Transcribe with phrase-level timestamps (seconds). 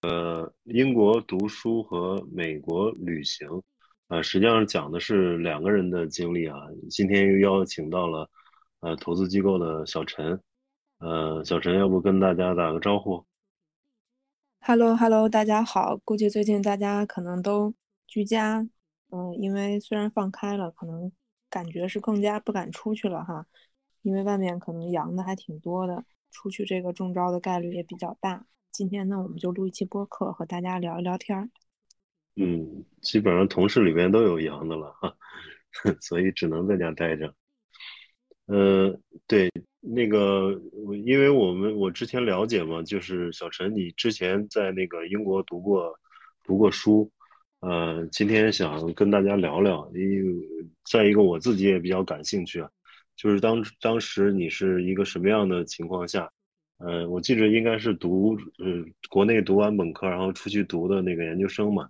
[0.00, 3.48] 呃，英国读书和美国旅行，
[4.06, 6.56] 呃，实际上讲的是两个人的经历啊。
[6.88, 8.30] 今天又邀请到了
[8.78, 10.40] 呃投资机构的小陈，
[10.98, 13.26] 呃，小陈要不跟大家打个招呼
[14.60, 15.96] ？Hello，Hello，大家好。
[16.04, 17.74] 估计最近大家可能都
[18.06, 18.68] 居家，
[19.10, 21.10] 嗯，因为虽然放开了，可能
[21.50, 23.46] 感觉是更加不敢出去了哈，
[24.02, 28.46] 因为外面可能阳的还挺多的，出去这个中招的概率也比较大。
[28.78, 31.50] 今天呢，我们就录一期播客，和大家聊一聊天儿。
[32.36, 35.12] 嗯，基本上同事里边都有阳的了哈，
[36.00, 37.34] 所以只能在家待着。
[38.46, 38.96] 呃，
[39.26, 39.50] 对，
[39.80, 40.52] 那个，
[41.04, 45.92] 因为我们我之前了解嘛，就是小陈，你之前在那个英国读过
[46.44, 47.10] 读过书，
[47.58, 49.90] 呃，今天想跟大家聊聊。
[49.92, 50.40] 因
[50.84, 52.70] 再一个，我自己也比较感兴趣啊，
[53.16, 56.30] 就是当当时你是一个什么样的情况下？
[56.78, 61.86] 呃，我记着应该是读，呃，国内读完本科，然后出去读的那个研究生嘛。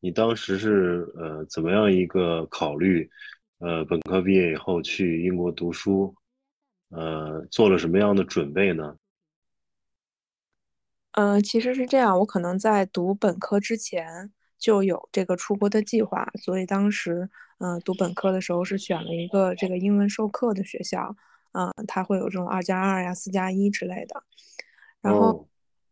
[0.00, 3.10] 你当时是呃怎么样一个考虑？
[3.58, 6.14] 呃，本科毕业以后去英国读书，
[6.88, 8.96] 呃，做了什么样的准备呢？
[11.12, 21.14] 嗯，其实是这样，我可能在读本科之前就有这个出国的计划，所以当时，嗯，读本科的时候是选了一个这个英文授课的学校。
[21.52, 24.22] 嗯，他会有这种二加二呀、四加一之类的。
[25.00, 25.48] 然后，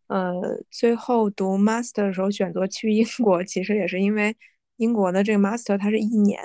[0.09, 4.37] 呃，最后读 master 的时候选择去英国，其实也是因为
[4.77, 6.41] 英国的这个 master 它是一年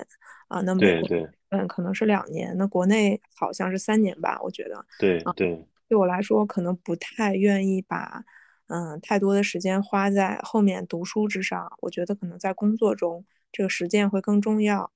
[0.47, 4.85] 啊，那么对对嗯可能是两年，那国内好像是三年吧，我觉得。
[4.99, 5.67] 对对。
[5.89, 8.23] 对我来说，可能不太愿意把
[8.67, 14.91] 嗯太多的时间花在后面读书之上，我觉得可能在工作中这个实践会更重要。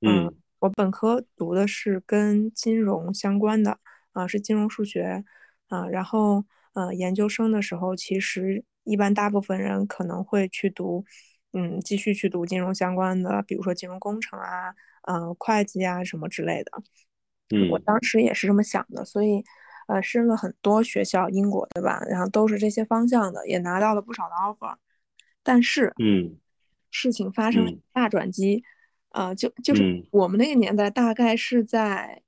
[0.00, 0.34] 嗯。
[0.64, 3.78] 我本科读的是跟金融相关的
[4.12, 5.22] 啊，是金融数学
[5.68, 5.86] 啊。
[5.88, 11.04] 然后呃，研究生的时候，其实一般大部分人可能会去读，
[11.52, 16.72] 嗯，继续去读金融相关的，比如说金融工程啊，嗯，会计啊什么之类的。
[17.50, 19.44] 嗯，我当时也是这么想的，所以
[19.86, 22.00] 呃，申了很多学校，英国对吧？
[22.08, 24.74] 然后都是这些方向的，也拿到了不少的 offer。
[25.42, 26.38] 但是，嗯，
[26.90, 28.64] 事情发生了大转机。
[29.14, 32.20] 啊，就就是我们那个年代，大概是在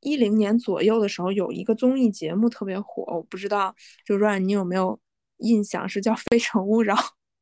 [0.00, 3.72] 一零年左右的时候，有一个综艺节目特别火，我不知道，
[4.04, 4.98] 就 Run，你有没有
[5.36, 5.88] 印象？
[5.88, 6.96] 是叫《非诚勿扰》。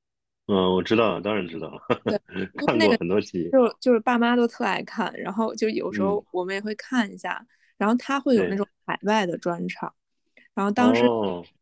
[0.53, 1.73] 嗯，我知道，当然知道，
[2.67, 3.49] 看过很多集。
[3.51, 7.43] 就就是爸妈都特爱看，然后就有时候我们也会看一下。
[7.79, 9.91] 然后他会有那种海外的专场，
[10.53, 11.03] 然后当时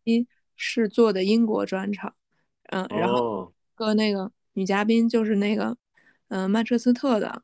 [0.02, 0.26] 一
[0.56, 2.12] 是做的英国专场，
[2.70, 5.76] 嗯，然后和那个女嘉宾就是那个。
[6.28, 7.42] 嗯，曼彻斯特的，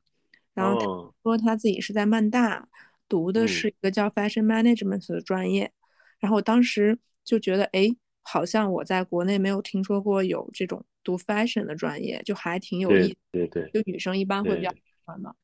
[0.52, 0.86] 然后他
[1.22, 2.68] 说他自己是在曼大
[3.08, 5.72] 读的是一个叫 Fashion Management 的专业，
[6.18, 7.88] 然后我当时就觉得，哎，
[8.22, 13.16] 好像我在国内没有听说过有这种读 Fashion 的专业，就还挺有意思。
[13.32, 15.34] 对对，就女生一般会比较喜欢嘛。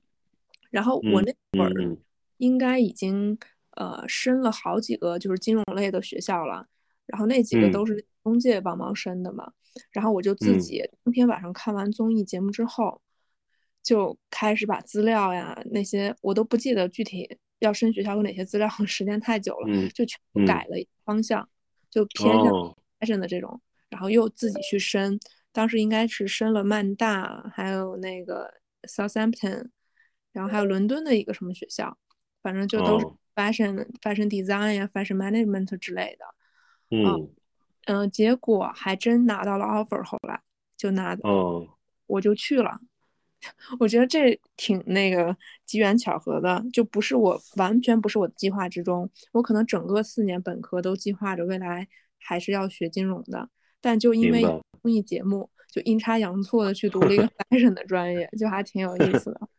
[0.70, 1.72] 然后我那会儿
[2.36, 3.38] 应该已经
[3.76, 6.66] 呃申了好几个就是金融类的学校了，
[7.06, 9.50] 然后那几个都是中介帮忙申的嘛。
[9.92, 13.00] 然后我就自己当天晚上看完综艺节目之后。
[13.82, 20.44] 就开始把资料呀那些我都不记得具体要申学校有哪些资料， 时间太久了，就全部。
[20.46, 21.48] 改了方向，
[21.91, 22.52] 就偏向
[22.98, 25.18] fashion 的这种，然后又自己去申，
[25.52, 28.52] 当时应该是申了曼大，还有那个
[28.82, 29.68] Southampton，
[30.32, 31.97] 然后还有伦敦的一个什么学校，
[32.42, 36.24] 反正就都是 fashion fashion design 呀 fashion management 之类的，
[36.91, 37.30] 嗯。
[37.86, 40.41] 嗯，结果还真拿到了 offer，后来
[40.76, 41.66] 就拿，哦，
[42.06, 42.78] 我就去了。
[43.78, 49.10] 我觉得这挺那个机缘巧合的，就不是我完全不是我的计划之中。
[49.32, 51.86] 我可能整个四年本科都计划着未来
[52.18, 53.48] 还是要学金融的，
[53.80, 54.42] 但就因为
[54.82, 59.40] 综艺节目，就阴差阳错的去读了一个 fashion 的专业，就还挺有意思的。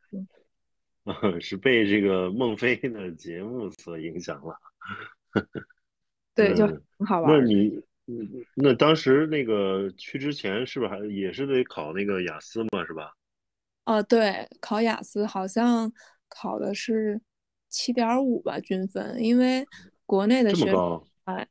[1.41, 4.55] 是被这个孟非的节目所影响了。
[6.35, 7.39] 对，就很好玩。
[7.39, 7.81] 那你
[8.53, 12.85] 那当时那个去之前是不是还也是得考那个雅思嘛？
[12.85, 13.11] 是吧？
[13.91, 15.91] 哦，对，考雅思好像
[16.29, 17.19] 考的是
[17.67, 19.65] 七点五吧均分，因为
[20.05, 20.71] 国内的学
[21.25, 21.45] 哎，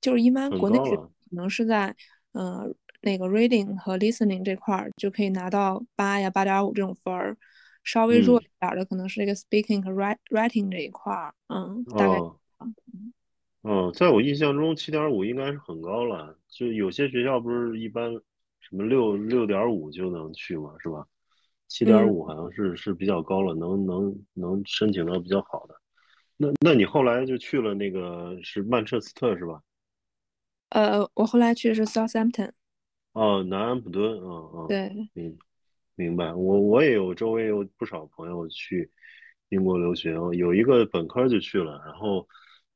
[0.00, 1.94] 就是一般国内学可能是在
[2.32, 7.36] 嗯那个 reading 和 listening 这块儿就可以拿到八呀八点五这种分儿，
[7.84, 12.18] 稍微弱一点的可能是这个 speaking 和 writing 这一块儿，嗯，大概
[12.58, 12.74] 嗯，
[13.62, 18.10] 嗯，在我印象中七点五应该是很高了，就有些学校不是一般
[18.58, 21.06] 什么六六点五就能去嘛，是吧？
[21.68, 25.74] 七点五好像是是比较高了，能能能申请到比较好的。
[26.36, 29.60] 那那你后来就去了那个是曼彻斯特是吧？
[30.70, 32.50] 呃，我后来去的是 Southampton。
[33.12, 35.38] 哦，南安普敦，嗯嗯，对，明
[35.94, 36.32] 明白。
[36.32, 38.90] 我我也有周围有不少朋友去
[39.48, 42.26] 英国留学，有一个本科就去了，然后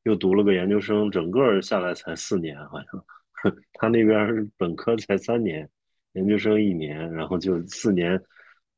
[0.03, 3.05] 又读了个研究生，整个下来才四年，好像
[3.75, 5.69] 他那边本科才三年，
[6.15, 8.21] 研究生一年，然后就四年。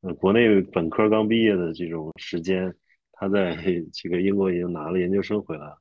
[0.05, 2.75] 呃，国内本科刚毕业的这种时间，
[3.13, 3.57] 他在
[3.91, 5.79] 这个英国已经拿了研究生回来了。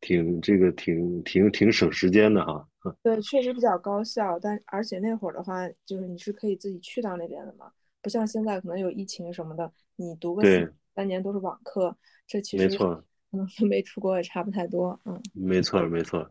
[0.00, 2.66] 挺这个挺挺挺省时间的哈，
[3.04, 7.70] 对，确实比较高效，但而且那会儿的话，就是你是可以自己去到那边的嘛，
[8.02, 10.42] 不像现在可能有疫情什么的，你读个
[10.96, 11.96] 三年都是网课，
[12.26, 16.28] 这其实没错，可能跟没出国也差不太多，嗯，没错没错，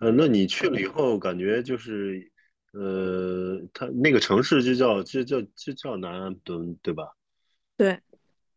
[0.00, 2.30] 呃，那你去了以后感觉就是，
[2.74, 7.04] 呃，他那个城市就叫就叫就叫南安顿对吧？
[7.76, 7.92] 对。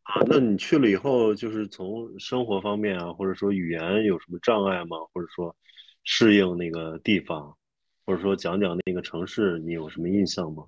[0.04, 4.98] 啊，那你去了以后，就是从生活方面啊，或者说语言有什么障碍吗？
[5.14, 5.56] 或者说
[6.04, 7.56] 适应那个地方，
[8.06, 10.66] 或者说讲讲那个城市，你有什么印象吗？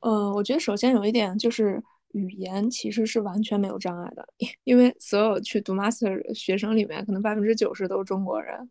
[0.00, 1.82] 呃，我觉得首先有一点就是
[2.12, 4.28] 语言其实是完全没有障碍的，
[4.64, 8.70] 因为所有去读 master 学生里面，可能百分之九十都是中国人。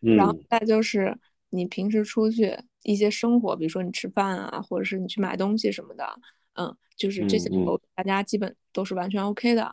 [0.00, 1.18] 然后再就是
[1.50, 6.06] 你平时出去一些生活，比如说你吃饭啊，或者是你去买东西什么的。
[6.54, 9.72] 嗯，就是这些都大家基本都是完全 OK 的，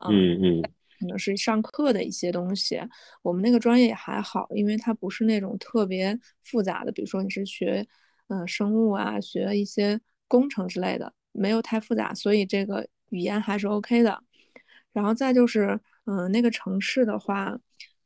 [0.00, 0.62] 嗯嗯，
[0.98, 2.78] 可能是上课的一些东西，
[3.22, 7.86] 我们那个专业也还好，因为它不是那种特别复杂的，比如说你是学
[8.28, 9.98] 嗯生物啊，学一些
[10.28, 14.22] 工程之类的，没有太复杂，所以这个语言还是 OK 的。
[14.92, 17.58] 然后再就是嗯那个城市的话，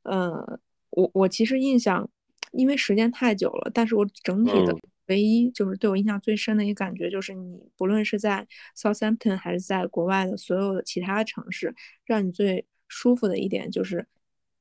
[0.04, 0.60] 嗯
[0.90, 2.08] 我我其实印象，
[2.56, 4.76] 因为时间太久了，但是我整体的。
[5.08, 11.74] 唯一就是对我印象最深的一个感觉，就是你不论是在 Southampton 还是在国外的所有的其他城市，
[12.06, 14.06] 让你最舒服的一点就是，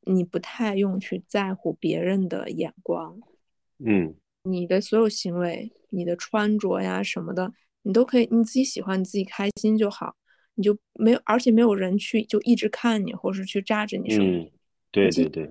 [0.02, 3.18] 你不太用去在乎别人的眼光。
[3.80, 4.14] 嗯，
[4.44, 7.54] 你的所有行为，你的穿着呀什么的，
[7.84, 10.14] 你都可以你自己喜欢，你自己开心就好，
[10.56, 14.26] 你就没有，而且没有人去就一直看你，或是去扎着你什么。
[14.26, 14.52] 嗯，
[14.92, 15.50] 对对对。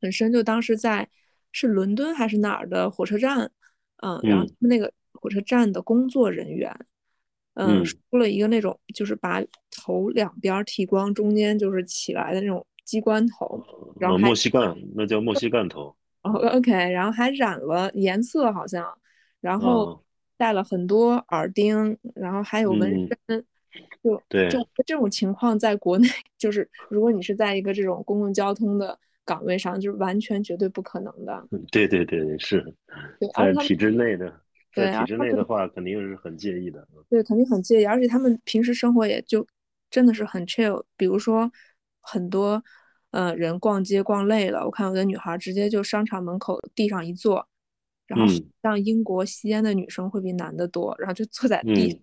[0.00, 1.08] 本身，就当时在
[1.54, 3.50] 是伦敦还是哪儿的火车站。
[4.02, 6.70] 嗯，然后他们那个火车站的工作人员，
[7.54, 9.40] 嗯，梳了一个那种，就是把
[9.70, 13.64] 头两边剃光，中间就是起来的那种鸡冠头，
[13.98, 15.94] 然后莫西干，那叫莫西干头。
[16.22, 18.84] 哦，OK，然后还染了颜色，好像，
[19.40, 20.04] 然后
[20.36, 22.90] 戴了很多耳钉，然后还有纹
[23.26, 23.44] 身，
[24.02, 28.98] 就对，就这种情况，在国内 就是如果你是在一个这种公共交通的。
[29.24, 31.48] 岗位上就是完全绝对不可能的。
[31.72, 32.62] 对对对是，
[33.34, 34.40] 在体制内的，
[34.74, 36.86] 在体制内的话，肯定是很介意的。
[37.08, 39.46] 对，肯定很介意，而且他们平时生活也就
[39.90, 40.84] 真的是很 chill。
[40.96, 41.50] 比如说，
[42.00, 42.62] 很多
[43.12, 47.48] 呃人逛街逛累了，我看有的女孩直接就商场门口地上一坐，
[48.06, 48.26] 然后
[48.62, 52.00] 像英国吸烟的女生会比男的多，然后就坐在地，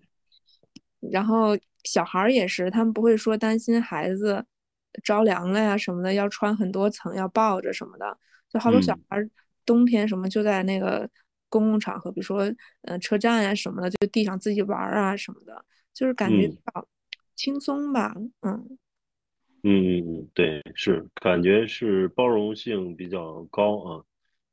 [1.00, 4.44] 然后小孩也是，他们不会说担心孩子。
[5.02, 8.18] 着凉了呀什么的，要穿很多层，要抱着什么的，
[8.48, 9.18] 就好多小孩
[9.64, 11.08] 冬天什么就在那个
[11.48, 12.52] 公共场合，比如说
[12.82, 16.86] 呃车站呀什么的，就地上自己玩啊什么的，就是感觉比较
[17.36, 18.78] 轻松吧，嗯
[19.62, 24.04] 嗯嗯嗯，对，是感觉是包容性比较高啊，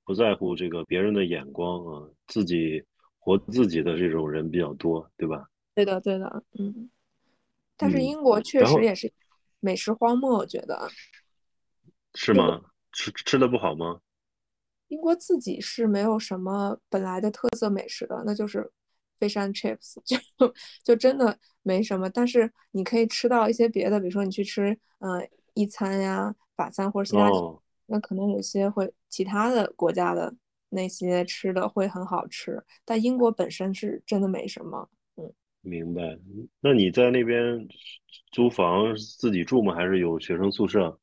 [0.05, 2.83] 不在乎这个别人的眼光啊，自己
[3.17, 5.49] 活自己的这种人比较多，对吧？
[5.73, 6.89] 对的对的，嗯，
[7.75, 9.11] 但是英国确实也是。
[9.59, 10.89] 美食荒漠，我觉得
[12.13, 12.61] 是吗？
[12.91, 14.01] 吃吃的不好吗？
[14.87, 18.71] 英国自己是没有什么本来的特色美食的，那就是
[19.19, 22.09] fish and chips，就就真的没什么。
[22.09, 27.29] 但是你可以吃到一些别的，比如说你去吃嗯意餐呀、法餐或者其他，
[27.85, 30.33] 那可能有些会其他的国家的
[30.69, 32.63] 那些吃的会很好吃。
[32.83, 34.89] 但英国本身是真的没什么。
[35.61, 36.17] 明白。
[36.61, 37.67] 那你在那边
[38.31, 39.75] 租房自己住吗？
[39.75, 40.99] 还是有学生宿舍？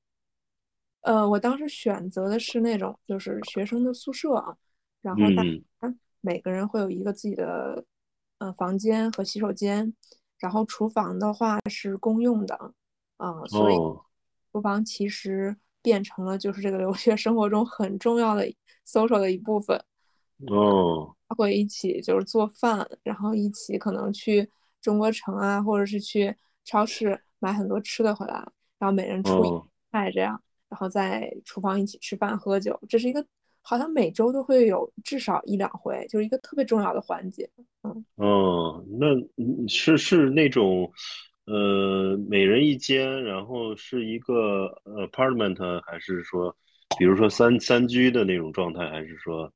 [1.02, 4.56] 呃，我当时选择的是那种就是学生的宿舍啊，
[5.02, 5.44] 然后大
[5.88, 7.84] 家每个人会有一个自己的
[8.38, 9.94] 呃房间和洗手间，
[10.38, 12.74] 然后厨房的话是公用的
[13.18, 13.74] 啊，所以
[14.50, 18.44] 厨房其实变成了就是这个留学生活中很重要的
[18.84, 19.80] social 的一部分。
[20.48, 21.12] 哦。
[21.36, 24.48] 会一起就是做饭，然后一起可能去
[24.80, 26.32] 中国城啊，或者是去
[26.64, 28.34] 超市买很多吃的回来，
[28.78, 29.48] 然后每人出一
[29.90, 33.26] 菜这样，然后在厨房一起吃饭喝酒，这是一个
[33.60, 37.50] 好像每周都会有至少一两回，就是一个特别重要的环节。
[37.82, 39.06] 嗯，哦，那
[39.66, 40.90] 是是那种
[41.46, 46.56] 呃每人一间，然后是一个 apartment，还是说
[46.96, 49.52] 比如说三三居的那种状态，还是说？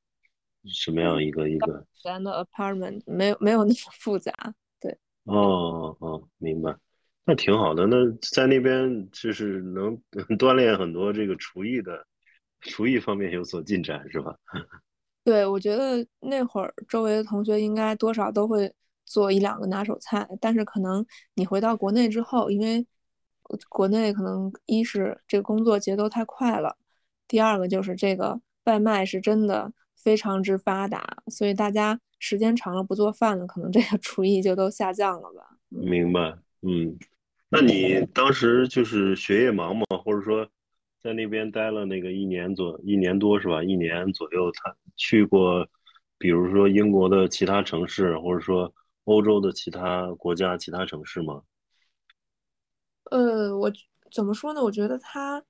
[0.65, 1.85] 什么样一个一个？
[2.03, 4.31] 咱的 apartment 没有没有那么复杂，
[4.79, 4.97] 对。
[5.23, 6.75] 哦哦，明白，
[7.25, 7.85] 那挺好的。
[7.87, 7.97] 那
[8.33, 9.97] 在那边就是能
[10.37, 12.05] 锻炼很多这个厨艺的，
[12.59, 14.35] 厨艺方面有所进展，是吧？
[15.23, 18.73] 对，我觉得那会儿周围的同学应该多少都会
[19.05, 22.85] 做一两个拿手菜，但是可能你回到国内之后，因为
[23.69, 26.75] 国内可能一是这个工作节奏太快了，
[27.27, 29.71] 第二个就是这个外卖是真的
[30.03, 35.57] 非常之发达，所以大家时间长了不做饭了，可能这个 厨艺就都下降了吧。
[35.69, 36.97] 明白，嗯，
[37.49, 39.85] 那你当时就是学业忙吗？
[40.03, 40.47] 或者说？
[41.03, 43.63] 在那边待了那个一年左一年多是吧？
[43.63, 45.67] 一年左右，他去过，
[46.19, 48.71] 比如说英国的其他城市，或者说
[49.05, 51.41] 欧洲的其他国家、其他城市吗？
[53.09, 53.73] 呃，我
[54.11, 54.63] 怎么说呢？
[54.63, 55.43] 我觉得他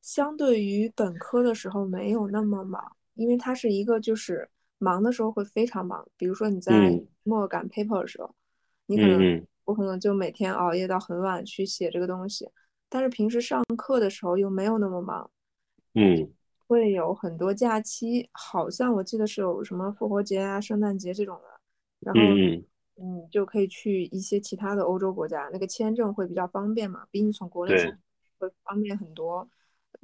[0.00, 6.06] 相对于本科的时候没有那么忙，因为它是一个就是忙的时候会非常忙。
[6.16, 6.72] 比如说你在
[7.22, 8.34] 末赶 paper 的时候，
[8.86, 12.48] 你可能我可能就每天熬夜到很晚去写这个东西。
[12.88, 15.28] 但是平时上课的时候又没有那么忙，
[15.94, 16.30] 嗯，
[16.66, 21.60] 会有很多假期，好像我记得是有什么复活节啊、圣诞节这种的，
[22.00, 22.20] 然后
[22.96, 27.90] 嗯，就可以去一些其他的欧洲国家，那个签证会比较方便嘛，比你从国内出
[28.38, 29.48] 会方便很多。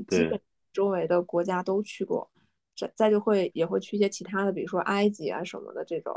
[0.08, 0.40] 基本
[0.72, 2.28] 周围的国家都去过，
[2.80, 6.14] 再再就会也会去一些其他的，比如说埃及啊什么的这种。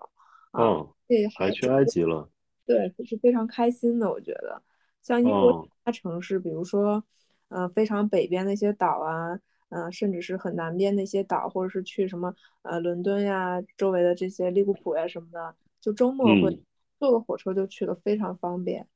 [0.51, 2.29] 哦，对，还去埃及了？
[2.65, 4.62] 对，是非常开心的，我觉得。
[5.01, 7.03] 像英国其他城市，比如说，
[7.50, 9.39] 呃，非常北边那些岛啊，
[9.70, 16.58] 嗯，甚至是很南边那些岛，或者是去什么呃伦敦呀周围的这些利物浦呀什么的，就周末会
[17.00, 18.88] 坐个火车就去了，非常方便。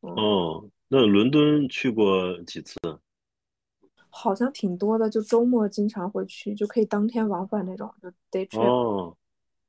[0.00, 2.76] 哦，那伦敦去过几次？
[4.10, 8.60] 好像挺多的，就周末经常会去，就可以当天往返那种，就 day trip。
[8.60, 9.16] 哦，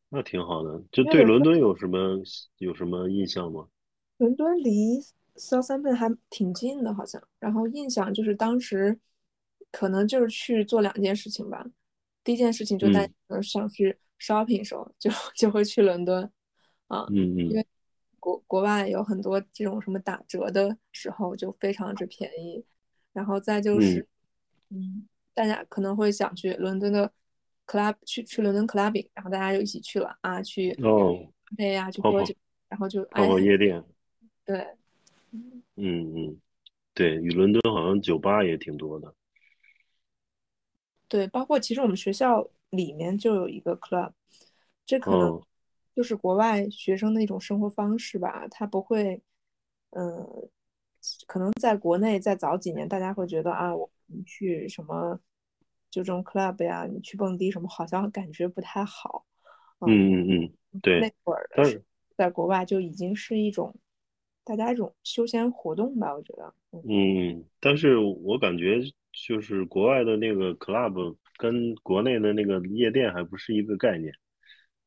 [0.10, 0.82] 那挺好的。
[0.92, 2.22] 就对伦敦有什么
[2.58, 3.68] 有什么印象吗？
[4.18, 5.02] 伦敦离。
[5.36, 7.24] Southampton 还挺近的，好像。
[7.40, 9.00] 然后印象就是当时
[9.72, 11.66] 可能就是去做两件事情吧。
[12.26, 13.10] 第一件事情就带
[13.42, 16.30] 上去 shopping 时候，就就会去伦敦
[16.88, 17.66] 啊，嗯嗯，因为
[18.20, 22.66] 国国外有很多这种什么打折的时候就非常之便宜。
[23.14, 24.06] 然后再就是，
[24.70, 27.12] 嗯，大家可能会想去伦敦的
[27.66, 32.34] club 去去伦敦 clubbing，然后大家就一起去了啊，去哦，对呀，去喝酒，
[32.68, 33.84] 然后就泡泡夜店，
[34.46, 34.68] 对。
[35.32, 36.40] 嗯嗯，
[36.94, 39.14] 对，与伦敦好像酒吧也挺多的。
[41.08, 44.12] 对，包括其实我们学校里面就有一个 club，
[44.86, 45.42] 这可能
[45.96, 48.48] 就是国外学生的一种生活方式吧。
[48.50, 49.22] 他不会，
[49.92, 50.50] 嗯，
[51.26, 55.20] 可能在国内在早几年，大家会觉得啊，我们去什么
[55.90, 59.26] 就这种 club 呀，你去蹦迪什么，好像感觉不太好。
[59.82, 61.82] 嗯嗯嗯，对，那会儿的
[62.16, 63.76] 在国外就已经是一种。
[64.46, 66.52] 大家一种休闲活动吧，我觉得。
[66.72, 68.82] 嗯，但是我感觉
[69.28, 74.12] 就是国外的那个 club 跟国内的那个夜店还不是一个概念，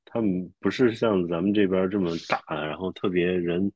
[0.04, 3.70] 他们不是像咱们这边这么大，然后特别人，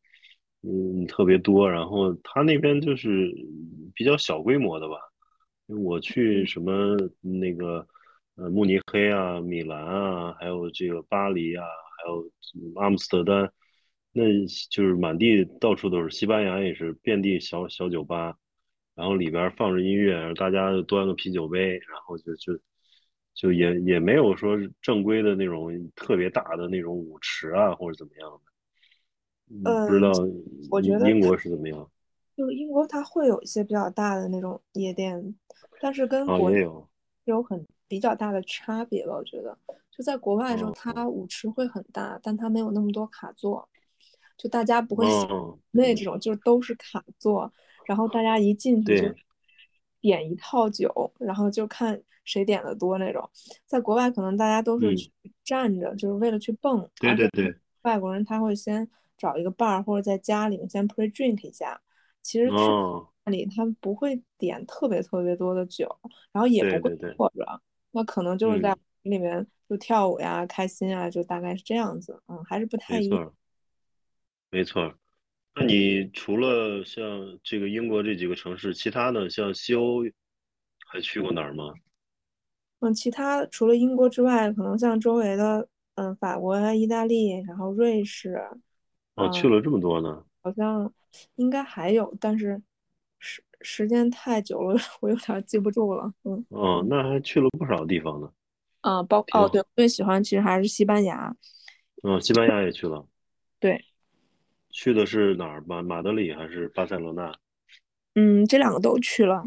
[0.63, 3.33] 嗯，特别多，然后他那边就是
[3.95, 4.97] 比较小规模的吧。
[5.67, 7.87] 我去什么那个
[8.37, 11.65] 呃慕尼黑啊、米兰啊，还有这个巴黎啊，
[11.99, 12.31] 还有
[12.77, 13.51] 阿姆斯特丹。
[14.13, 14.23] 那
[14.71, 18.35] 就是满地到处都是，西班牙也是遍地小小酒吧，
[18.95, 22.59] 然后里边放着音乐，大家端个啤酒杯，然后就就
[23.35, 29.71] 就也也没有说正规的那种特别大的那种舞池啊或者怎么样的。
[29.71, 30.11] 呃，不知道
[30.71, 31.91] 我觉得英国是怎么样？
[32.37, 35.35] 就英国它会有一些比较大的那种夜店，
[35.81, 36.87] 但是跟国内有
[37.25, 39.15] 有很比较大的差别吧。
[39.15, 39.57] 我觉得
[39.91, 43.67] 就在国外的时候，它舞池会很大，但它没有那么多卡座。
[44.37, 47.51] 就大家不会像那这种，就是都是卡座，
[47.87, 49.15] 然后大家一进去就
[50.03, 53.27] 点一套酒，然后就看谁点的多那种。
[53.65, 55.11] 在国外可能大家都是去
[55.43, 56.87] 站着，就是为了去蹦。
[57.01, 57.57] 对对对。
[57.81, 61.81] 外国人他会先找一个 bar 或者在家里面先 pre drink 一下。
[62.27, 62.57] 其实去
[63.25, 65.89] 那里他们不会点特别特别多的酒，
[66.33, 72.21] 然后也不会坐着，那可能就是在里面就跳舞呀、开心啊，就大概是这样子。
[72.27, 73.33] 嗯，还是不太一样。
[74.51, 74.93] 没错，
[75.55, 80.03] 那你除了像这个英国这几个城市，其他的像西欧
[80.89, 81.73] 还去过哪儿吗？
[82.81, 88.49] 嗯，其他除了英国之外，可能像周围的，嗯，法国啊、意大利，然后瑞士。
[89.15, 90.25] 哦，去了这么多呢？
[90.47, 90.93] 好像
[91.35, 92.63] 应该还有，但是
[93.19, 96.13] 时时间太久了， 我有点记不住了。
[96.23, 96.47] 嗯。
[96.51, 98.31] 哦，那还去了不少地方呢。
[98.83, 101.35] 啊，包哦，对，最喜欢其实还是西班牙。
[102.05, 103.05] 嗯，西班牙也去了。
[103.59, 103.85] 对。
[104.71, 105.61] 去的是哪儿？
[105.67, 107.35] 马马德里还是巴塞罗那？
[108.15, 109.43] 嗯，这两个都去了。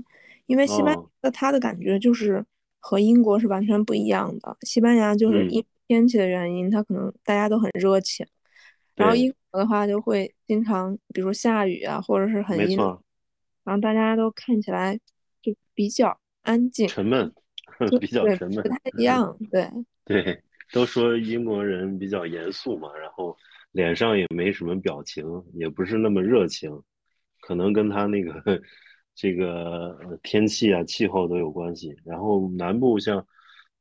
[0.47, 2.45] 因为西班牙它的感觉就是
[2.81, 4.57] 和英国是完全不一样的。
[4.63, 8.27] 西班牙就是因天气的原因，它可能大家都很热情。
[8.95, 12.77] 然后英国的话就会经常，比如下雨啊，或者是很阴。
[12.77, 14.97] 然后大家都看起来
[15.41, 17.31] 就比较安静、 沉闷，
[17.99, 19.37] 比较沉闷，不太一样。
[19.51, 19.69] 对
[20.05, 23.35] 对，都说英国人比较严肃嘛，然后。
[23.73, 26.71] 脸上也没什么表情，也不是那么热情，
[27.39, 28.59] 可能跟他那个
[29.13, 31.95] 这个天气啊、气候都有关系。
[32.03, 33.23] 然后南部像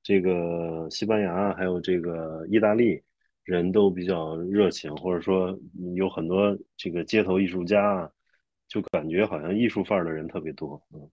[0.03, 3.03] 这个西班牙还有这个意大利，
[3.49, 5.59] 人都比较热情，或者说
[5.97, 8.11] 有很多这个街头艺术家啊，
[8.69, 10.79] 就感觉好像艺术范儿的人特别多。
[10.93, 11.09] 嗯，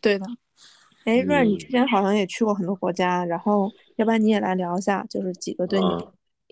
[0.00, 0.24] 对的。
[1.04, 5.86] 哎，瑞，你之前好像也去过很多国家，然后要不然你也来聊一下，就是几个对你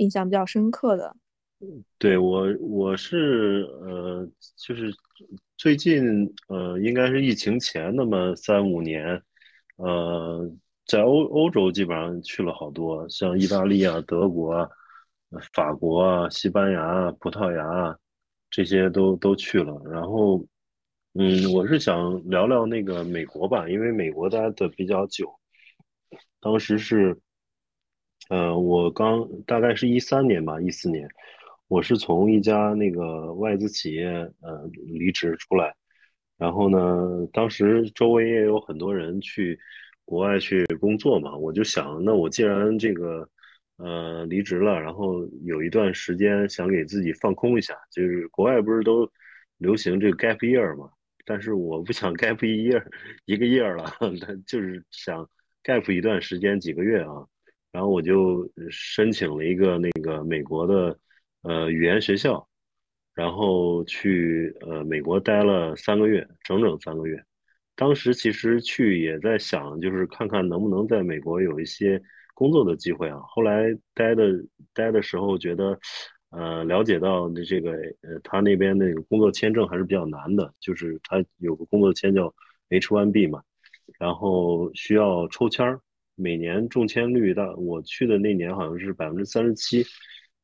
[0.05, 1.17] 印象比较深刻的。
[1.97, 4.93] 对我，我是呃，就是
[5.57, 9.23] 最近呃，应该是疫情前那么三五年，
[9.77, 10.53] 呃，
[10.87, 14.69] 在欧欧洲基本上去了好多，像意大利啊、德国啊、
[15.53, 17.97] 法国啊、西班牙啊、葡萄牙啊，
[18.51, 19.81] 这些都都去了。
[19.91, 20.45] 然后，
[21.15, 25.33] 嗯，我是想聊聊那个美国吧，因为美国待的比较久，
[26.41, 27.19] 当时是，
[28.29, 31.09] 呃，我刚大概是一三年吧，一四年。
[31.69, 34.07] 我是从一家那个外资企业
[34.43, 35.75] 呃离职出来，
[36.37, 39.59] 然后呢，当时周围也有很多人去
[40.05, 43.27] 国外去工作嘛，我就想，那我既然这个
[43.83, 49.11] 呃离职了，然后有一段时间想给自己放空一下，就是国外不是都
[49.59, 50.89] 流行这个 gap year 嘛，
[51.25, 52.83] 但是我不想 gap 一 year
[53.25, 53.93] 一个 year 了，
[54.47, 55.29] 就是想
[55.65, 57.27] gap 一段时间几个月啊，
[57.73, 60.99] 然后我就申请了一个那个美国的。
[61.45, 62.49] 呃，语言学校，
[63.15, 67.21] 然后去呃美国待了三个月，整整三个月。
[67.75, 72.00] 当时其实去也在想，就是看看能不能在美国有一些
[72.34, 73.21] 工作的机会啊。
[73.28, 74.32] 后来待的
[74.73, 75.78] 待的时候，觉得
[76.30, 82.34] 呃了解到的这个呃他那边那个工作签证还是比较难的，就是他有个工作签叫
[82.71, 83.42] H1B 嘛，
[83.99, 85.80] 然后需要抽签儿，
[86.14, 89.84] 每年中签率大，我去的那年好像是百分之三十七。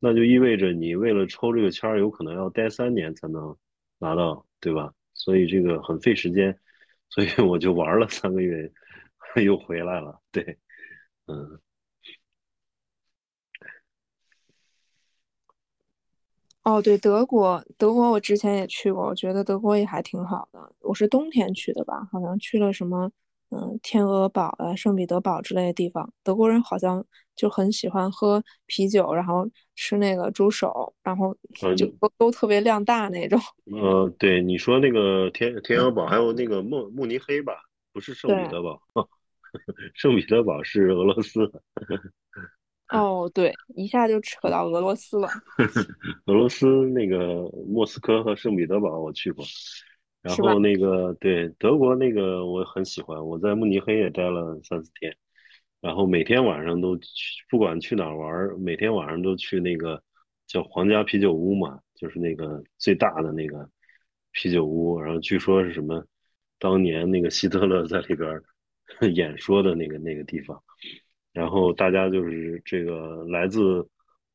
[0.01, 3.57] 那就意味着你为了抽这个签儿，有可能要待三年才能
[3.98, 4.92] 拿到，对吧？
[5.14, 6.57] 所以这个很费时间，
[7.11, 8.70] 所以我就玩了三个月，
[9.44, 10.20] 又回来了。
[10.31, 10.57] 对，
[11.27, 11.59] 嗯。
[16.69, 20.61] 哦，对，德国，德国我之前也去过，我觉得德国也还挺好的。
[20.81, 23.11] 我是冬天去的吧，好像去了什么。
[23.51, 27.03] 嗯，天鹅堡啊，圣彼得堡之类的地方，德国人好像
[27.35, 31.35] 就很喜欢喝啤酒，然后吃那个猪手，然后
[31.75, 33.41] 就都都特别量大那种。
[33.73, 37.55] 呃，对，你说那个天天鹅堡，还有那个慕慕尼黑吧，
[37.95, 38.79] 不是圣彼得堡，
[39.95, 41.51] 圣彼得堡是俄罗斯。
[42.88, 45.29] 哦，对，一下就扯到俄罗斯了。
[46.27, 49.44] 俄罗斯那个莫斯科和圣彼得堡我去过。
[50.20, 55.16] 然后那个对德国那个我很喜欢，我在慕尼黑也待了三四天，
[55.81, 60.03] 然后每天晚上都去，不管去哪儿玩，每天晚上都去那个
[60.46, 63.70] 叫皇家啤酒屋嘛，就是那个最大的那个
[64.33, 66.05] 啤酒屋，然后据说是什么
[66.59, 68.42] 当年那个希特勒在里边
[69.14, 70.61] 演说的那个那个地方，
[71.33, 73.87] 然后大家就是这个来自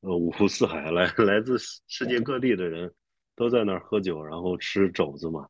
[0.01, 2.91] 呃五湖四海来 来自世界各地的人
[3.35, 5.47] 都在那儿喝酒，然后吃肘子嘛。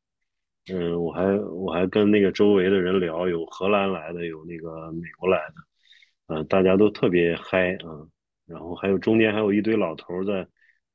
[0.71, 8.08] 嗯，我还我还跟那个周围的人聊，有荷兰来的，有那个美国来的，呃，大家都特别嗨啊。
[8.45, 10.47] 然后还有中间还有一堆老头在，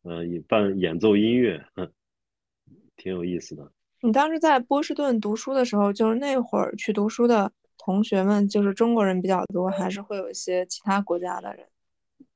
[0.02, 1.62] 呃，伴演奏音乐，
[2.96, 3.70] 挺有意思的。
[4.00, 11.66] 你当时在波士顿读书的时候，就是那会儿去读书的同学们，就是中国人比较多，还是会有一些其他国家的人？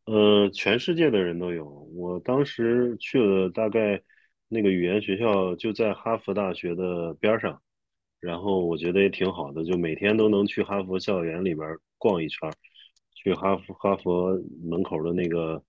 [0.07, 1.69] 呃，全世界的人都有。
[1.95, 4.03] 我当时去了大概。
[4.55, 7.59] 那个语言学校就在哈佛大学的边上，
[8.21, 12.53] 然后我觉得也挺好的，就每天都能去哈佛校园里边逛一圈，
[13.15, 15.65] 去哈佛哈佛门口的那个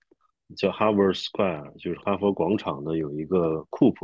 [0.54, 3.96] 叫 Harvard Square，就是哈佛广场的有一个 Coop，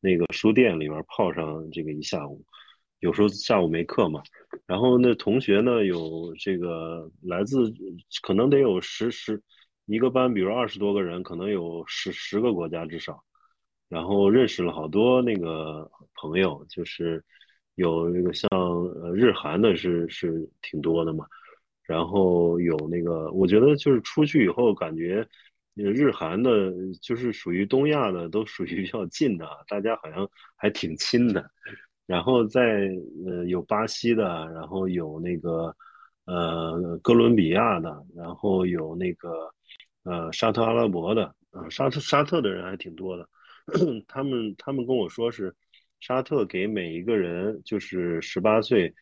[0.00, 2.44] 那个书店里边泡上这个一下午，
[3.06, 4.20] 有时候下午没课嘛，
[4.66, 7.72] 然后那同学呢有这个来自
[8.20, 9.40] 可能得有十十
[9.84, 13.22] 一个班，比如二十多个人，可能有十十个国家至少。
[13.88, 17.24] 然后认识了好多那个朋友，就是
[17.76, 21.24] 有那个像呃日韩的是是挺多的嘛，
[21.84, 25.24] 然后有那个，我觉得就是出去以后感觉，
[25.74, 31.48] 日韩的，就是属于东亚的，都属于比较近的，大家好像还挺亲的。
[32.06, 32.88] 然后在
[33.26, 35.74] 呃有巴西的，然后有那个
[36.24, 39.52] 呃哥伦比亚的，然后有那个
[40.04, 43.28] 呃沙特阿拉伯的，啊沙特沙特的人还挺多的。
[44.06, 45.54] 他们他们跟我说是
[45.98, 48.94] 沙特给每一个人就是十八岁，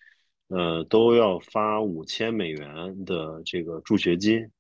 [0.49, 4.51] 呃都要发五千美元的这个助学金。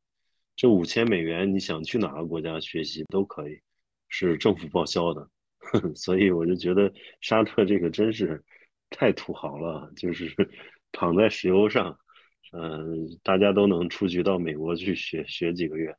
[0.56, 3.58] 这五千美元你想去哪个国家学习都可以，
[4.08, 5.28] 是政府报销的。
[5.94, 8.42] 所以我就觉得沙特这个真是
[8.90, 10.32] 太土豪了，就是
[10.92, 11.98] 躺在石油上，
[12.52, 15.94] 嗯，大家都能出去到美国去学学几个月，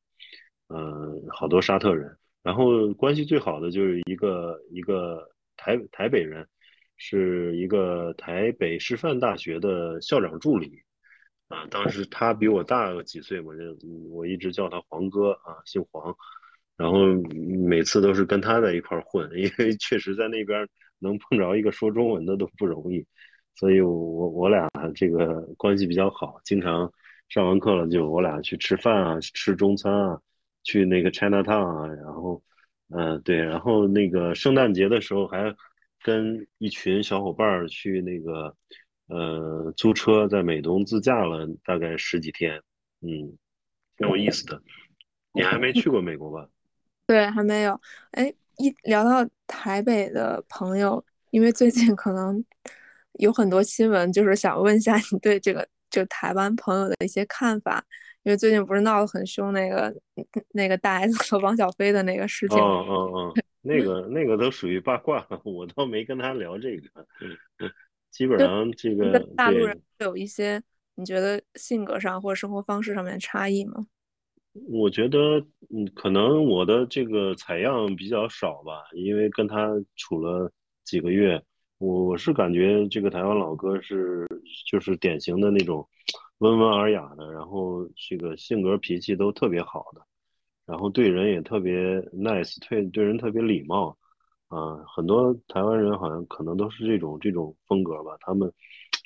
[0.69, 6.47] 嗯，好多沙特人，然后关系最好的就是一个一个台台北人，
[6.97, 10.82] 是一个台北师范大学的校长助理，
[11.49, 13.78] 啊，当时他比我大个几岁我，就
[14.10, 16.15] 我一直叫他黄哥啊，姓黄。
[16.77, 16.99] 然后
[17.67, 20.67] 每次都是跟他在一块混， 因为确实在那边
[20.99, 23.05] 能碰着一个说中文的都不容易，
[23.55, 26.91] 所以我我俩这个关系比较好，经常
[27.29, 30.19] 上完课了就我俩去吃饭啊，吃中餐啊，
[30.63, 32.43] 去那个 China Town 啊，然后
[32.89, 35.55] 嗯对，然后那个圣诞节的时候还
[36.03, 38.55] 跟一群小伙伴去那个
[39.07, 42.61] 呃租车在美东自驾了大概十几天，
[43.01, 43.38] 嗯，
[43.97, 44.61] 挺有意思的。
[45.33, 46.47] 你还没去过美国吧？
[47.07, 47.79] 对，还没有。
[48.11, 52.43] 哎，一聊到台北的朋友，因为最近可能
[53.19, 57.83] 有很多新闻，就是想问一下你对这个就台湾朋友的一些看法。
[58.23, 59.95] 因为最近不是闹得很凶，那个
[60.53, 62.57] 那个大 S 和王小飞的那个事情。
[62.57, 66.89] 哦哦哦， 那个那个都属于八卦， 我倒没跟他聊这个。
[68.09, 70.59] 基本上这个大陆人有一些，
[70.95, 73.85] 你觉得性格上或者生活方式上面差异吗？
[74.69, 75.37] 我觉得，
[75.69, 80.49] 嗯，可能我的这个采样比较少吧，因为跟他处了
[80.85, 81.43] 几个月，
[81.77, 84.25] 我我是感觉这个台湾老哥是
[84.71, 85.85] 就是典型的那种
[86.37, 90.01] 温文尔雅的，然后这个性格脾气都特别好的，
[90.65, 91.73] 然后对人也特别
[92.13, 93.97] nice，对对人特别礼貌，
[94.47, 98.49] 啊，很多台湾人好像可能都是这种这种风格吧，他们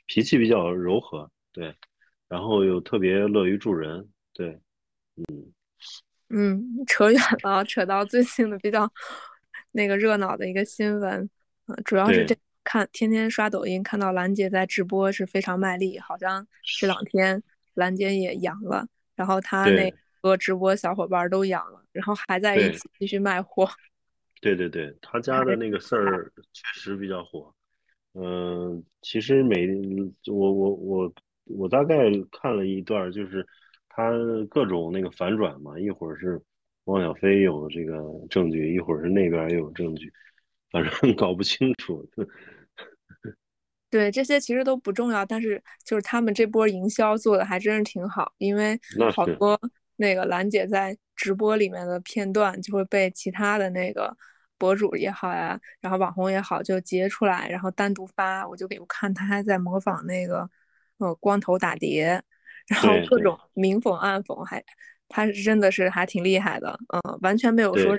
[0.06, 1.74] 脾气比较柔和，对，
[2.28, 4.60] 然后又特别乐于助人，对。
[5.28, 5.54] 嗯
[6.32, 8.88] 嗯，扯远了，扯到最近的比较
[9.72, 11.28] 那个热闹的一个新闻，
[11.68, 16.46] 嗯，主要是这看天天刷抖音，看到兰姐在直播是非常卖力，好像
[16.80, 17.42] 这两天
[17.74, 23.68] 兰姐也阳了，然后她那个直播小伙伴都阳了，然后还在一起继续卖货。
[24.40, 27.52] 对 对对，他家的那个事儿确实比较火。
[28.14, 29.68] 嗯，其实每
[30.28, 31.14] 我我我
[31.46, 31.96] 我大概
[32.32, 33.44] 看了一段，就是。
[34.00, 34.14] 他
[34.50, 36.42] 各种那个反转嘛，一会儿是
[36.86, 40.10] 汪小菲有这个证据，一会儿是那边又有证据，
[40.72, 42.08] 反正 搞不清楚。
[43.92, 48.80] 对，这些其实都不重要，但是就是他们这波营销做的还真是挺好，因为
[49.12, 49.60] 好多
[49.98, 54.16] 那个兰姐在直播里面的片段就会被其他的那个
[54.58, 60.50] 博主也好呀，然后网红也好就截出来，然后单独发，我就给我看他还在模仿那个
[61.00, 62.24] 呃光头打碟。
[62.70, 64.64] 然后各种明讽暗讽，还
[65.08, 67.98] 他是真的是还挺厉害的，嗯，完全没有说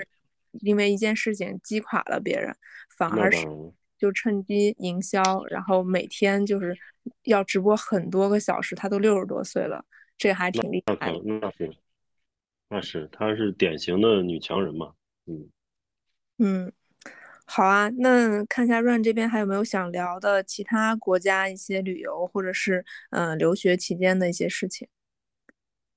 [0.61, 2.55] 因为一件事情击垮了别人，
[2.97, 3.47] 反而是
[3.99, 6.77] 就趁机营销，然后每天就是
[7.25, 9.85] 要直播很多个小时，他都六十多岁了，
[10.17, 11.13] 这还挺厉害。
[11.25, 11.77] 那是，
[12.69, 14.95] 那是，她是典型的女强人嘛，
[15.27, 15.51] 嗯
[16.39, 16.73] 嗯。
[17.53, 24.87] 好啊，那看一下 Run 这边还有没有想聊的其他国家一些旅游或者是嗯留学期间的一些事情。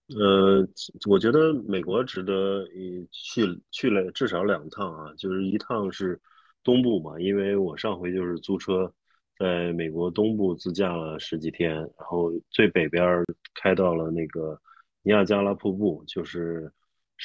[0.07, 0.67] 呃，
[1.07, 2.65] 我觉得美国值得
[3.11, 6.19] 去去了至少两趟啊，就是一趟是
[6.63, 8.91] 东部嘛，因为我上回就是租车
[9.37, 14.59] 在美国东部自驾了十几天，然后最北边开到了那个
[15.03, 16.71] 尼亚加拉瀑布，就是。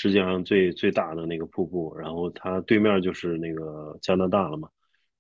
[0.01, 4.69] 世界上最最大的那个瀑布，然后它对面就是那个加拿大了嘛，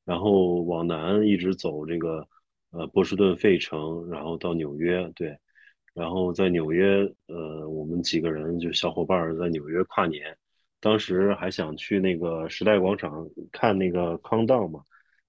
[0.04, 2.24] 然后往南一直走这个
[2.70, 5.36] 呃波士顿费城，然后到纽约，对，
[5.94, 10.36] 然后在纽约呃我们几个人就小伙伴在纽约跨年，
[10.78, 14.80] 当时还想去那个时代广场看那个康道嘛，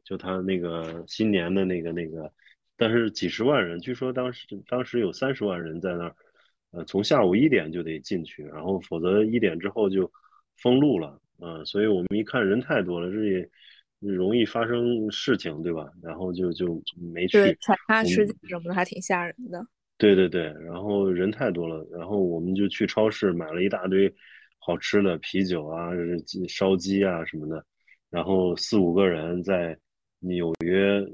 [0.04, 2.32] 就他那个新年的那个那个，
[2.78, 6.16] 但是几十万人，据说当时当时有三十万人在那儿。
[6.72, 10.12] 呃，从下午一点就得进去，然后否则一点之后就
[10.58, 13.50] 封路了，嗯，所以我们一看人太多了，这也
[14.00, 15.90] 容易发生事情，对吧？
[16.02, 16.80] 然后就就
[17.14, 17.40] 没去。
[17.40, 19.66] 对踩踏事件什么的还挺吓人的。
[19.98, 24.14] 对对对，然后人太多了，然后我们就去超市买了一大堆
[24.60, 25.90] 好吃的啤酒啊、
[26.48, 27.66] 烧鸡啊什么的，
[28.10, 29.78] 然后四五个人在
[30.20, 31.06] 纽约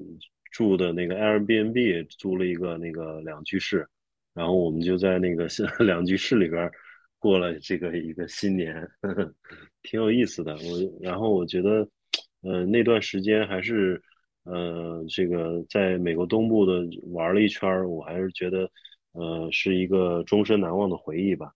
[0.51, 3.87] 住的那个 Airbnb 租了一个那个两居室，
[4.35, 5.47] 然后我们就在那个
[5.83, 6.71] 两居室里边
[7.17, 9.33] 过了这个一个新年，呵 呵
[9.81, 10.53] 挺有意思的。
[10.57, 11.89] 我然后我觉得，
[12.41, 13.99] 呃，那段时间还是。
[14.47, 18.69] 呃，这个在美国东部的玩了一圈我还是觉得，
[19.13, 21.51] 呃，是一个终身难忘的回忆吧。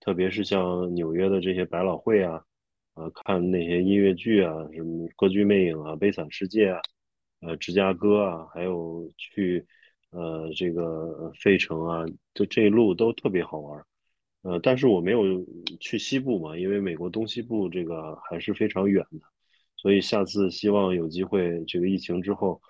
[0.00, 2.42] 特别是像纽约的这些百老汇啊，
[2.94, 6.80] 呃，看那些音乐剧啊，什么《歌剧魅影》啊，《悲惨世界》啊，
[7.42, 9.64] 呃，芝加哥啊，还有去
[10.12, 13.84] 呃这个费城啊，就这一路都特别好玩。
[14.42, 15.22] 呃，但是我没有
[15.78, 19.20] 去西部嘛，因为美国东西部这个还是非常远的。
[19.76, 22.60] 所以下次希望有机会，这个疫情之后，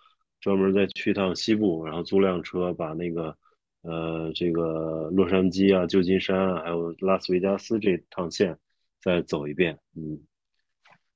[0.40, 3.36] 专门再去趟西部，然后租辆车把那个，
[3.82, 8.58] 呃，这个洛杉矶啊、旧金山啊，还有拉斯维加斯这趟线
[9.00, 9.78] 再走一遍。
[9.94, 10.20] 嗯，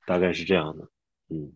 [0.06, 0.88] 大概是这样的。
[1.28, 1.52] 嗯，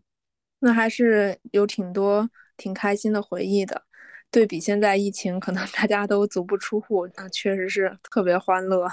[0.59, 3.85] 那还是有挺多挺开心的回忆的。
[4.31, 8.87] 对比现在疫情，可能大家都足不出户，那确实是特别欢乐。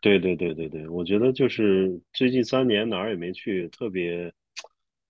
[0.00, 4.32] 对对对对对，我觉得就是最近三年哪儿也没去，特别。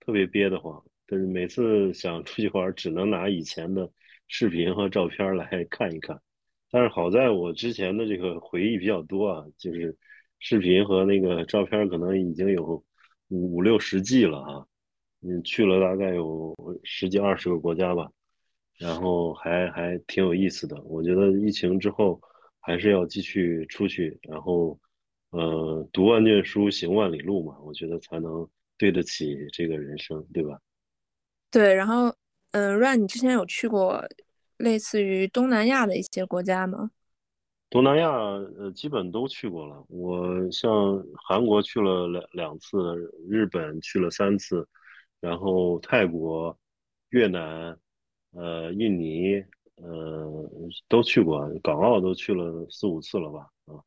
[0.01, 3.87] 特别憋得慌，但是每次想出去玩，只能拿以前的
[4.27, 6.19] 视频和照片来看一看。
[6.71, 9.95] 但是好在我之前的这个回忆比较多啊，就是
[10.39, 12.83] 视频和那个照片可能已经有
[13.27, 14.65] 五五六十 G 了啊。
[15.21, 18.09] 嗯，去了大概有十几二十个国家吧，
[18.79, 20.81] 然后还还挺有意思的。
[20.83, 22.19] 我觉得疫情之后
[22.59, 24.79] 还是要继续出去，然后
[25.29, 28.49] 呃，读万卷书，行万里路嘛，我觉得才能。
[28.81, 30.57] 对得起这个人生，对吧？
[31.51, 32.15] 对，然后，
[32.51, 34.01] 嗯，Run，你之前有去过
[34.55, 36.89] 类似于东南亚的一些国家吗？
[37.69, 39.83] 东南亚，呃，基本都去过了。
[39.89, 40.71] 我像
[41.27, 42.95] 韩国去了两两次，
[43.27, 44.65] 日本去了三次，
[45.19, 46.57] 然后泰国、
[47.09, 47.77] 越南、
[48.31, 49.43] 呃，印尼，
[49.75, 50.49] 呃，
[50.87, 51.49] 都去过。
[51.63, 53.39] 港澳都去了四五次了吧？
[53.65, 53.79] 啊，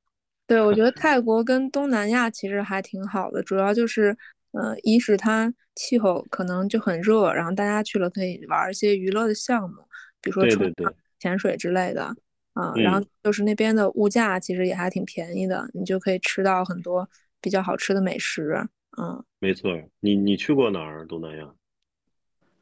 [0.46, 4.16] 对，我觉得泰国跟东南亚其实还挺好的，主要就是。
[4.54, 9.76] 呃，一是它气候可能就很热，然后大家去了可以玩一些娱乐的项目，
[10.20, 10.70] 比如说冲
[11.18, 12.14] 潜水之类的
[12.52, 12.74] 啊。
[12.76, 17.08] 然后就是那边的物价其实也还挺便宜的，你就可以吃到很多
[17.40, 18.62] 比较好吃的美食。
[19.00, 19.72] 嗯，没错。
[20.00, 21.06] 你你去过哪儿？
[21.06, 21.50] 东南亚？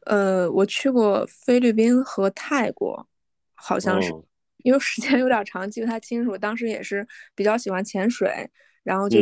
[0.07, 3.09] 呃，我去过菲律宾和泰国，
[3.55, 4.13] 好像是，
[4.65, 6.37] 因为时间有点长，记不太清楚。
[6.37, 8.51] 当时也是比较喜欢潜水，
[8.83, 9.19] 然后就。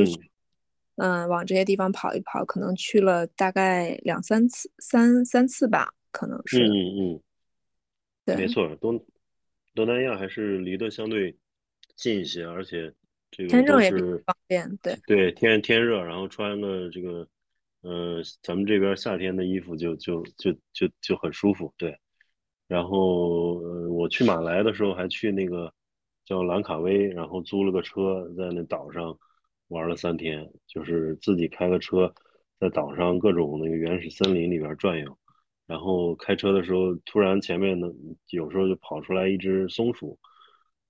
[1.01, 6.67] 嗯，往这些地方跑一跑，可能去了大概两三次，三三次吧，可能是。
[6.67, 7.23] 嗯嗯嗯，
[8.25, 9.07] 对，没错，东
[9.77, 11.39] 东南亚还是离得相对
[11.95, 12.93] 近一些，而且
[13.31, 14.77] 这个天热也方便。
[14.83, 17.25] 对对，天天热，然后穿个这个，
[17.83, 21.73] 呃，咱们这边夏天的衣服就就就就就很舒服。
[21.77, 21.99] 对，
[22.67, 25.73] 然后呃，我去马来的时候还去那个
[26.25, 29.17] 叫兰卡威，然后租了个车在那岛上。
[29.69, 32.11] 玩了三天，就是自己开个车，
[32.59, 35.19] 在岛上各种那个原始森林里边转悠，
[35.67, 37.87] 然后开车的时候，突然前面呢，
[38.31, 40.19] 有时候就跑出来一只松鼠，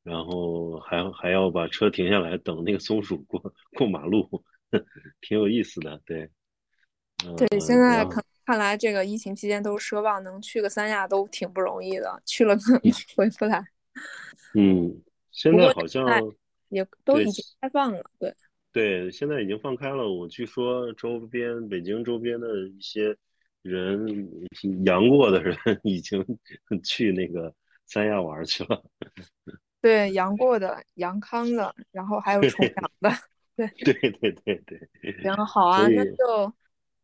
[0.05, 4.29] 然后还还要把车停下来等那个松鼠过过马路，
[5.23, 6.01] 挺有意思的。
[6.07, 6.31] 对，
[7.37, 12.81] 对，现在看看来这个疫情期间都奢望能去个三亚都挺不容易的，去了可
[13.17, 13.65] 回不来。
[14.55, 16.07] 嗯，现在好像
[16.69, 18.35] 也都已经开放了，对。
[18.71, 20.09] 对，现在已经放开了。
[20.09, 23.17] 我据说周边北京周边的一些
[23.63, 24.07] 人
[24.85, 26.25] 阳过的人 已经
[26.85, 27.53] 去那个
[27.87, 28.83] 三亚玩去了。
[29.81, 33.11] 对，阳过的、阳康的，然后还有重阳的。
[33.57, 35.23] 对对对对对。
[35.23, 36.53] 行，好啊，那就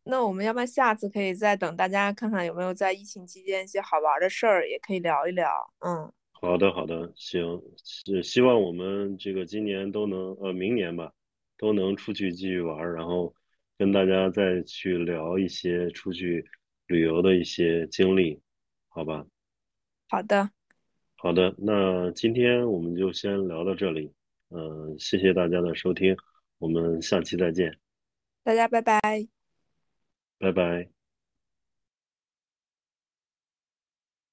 [0.04, 5.50] 那我们要不然下次可以再等大家看看有没有在疫情期间一些好玩的事儿，也可以聊一聊。
[5.80, 11.12] 嗯，好的好的，行，是希望我们这个今年都能呃明年吧。
[11.56, 13.32] 都能出去继续玩，然后
[13.78, 16.44] 跟大家再去聊一些出去
[16.88, 18.38] 旅游的一些经历，
[18.88, 19.24] 好吧？
[20.08, 20.50] 好的，
[21.16, 24.12] 好的，那今天我们就先聊到这里，
[24.50, 26.14] 嗯，谢谢大家的收听，
[26.58, 27.78] 我们下期再见，
[28.42, 29.00] 大家拜拜，
[30.38, 30.93] 拜拜。